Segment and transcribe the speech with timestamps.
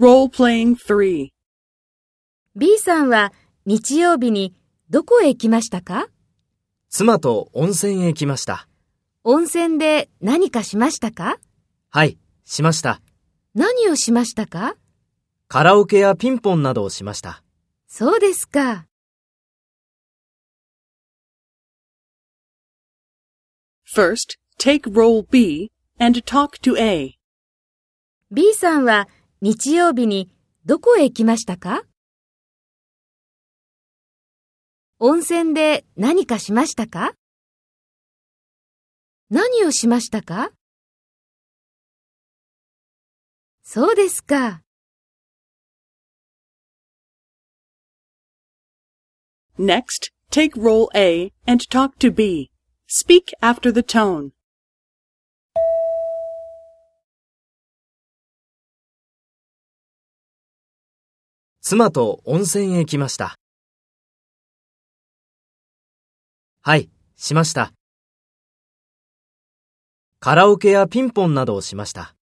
[0.00, 1.30] Role-playing 3.
[2.54, 3.32] B さんは
[3.66, 4.54] 日曜日に
[4.90, 6.06] どこへ行きましたか？
[6.88, 8.68] 妻と温泉へ来ました。
[9.24, 11.40] 温泉で何かしましたか？
[11.90, 13.00] はい、しました。
[13.54, 14.76] 何をしましたか？
[15.48, 17.42] カラオケやピンポンなどをしました。
[17.88, 18.86] そうですか。
[23.92, 27.18] First, take role B and talk to A.
[28.30, 29.08] B さんは
[29.40, 30.30] 日曜日に
[30.64, 31.82] どこへ行きましたか
[34.98, 37.12] 温泉で何かしましたか
[39.30, 40.50] 何をしましたか
[43.62, 44.62] そうですか。
[49.56, 52.50] Next, take role A and talk to B.
[52.88, 54.32] Speak after the tone.
[61.70, 63.34] 妻と温泉へ来ました。
[66.62, 67.74] はい、しました。
[70.18, 72.14] カラオケやピンポンなどをしました。